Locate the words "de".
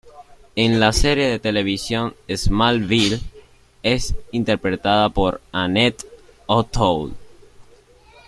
1.29-1.37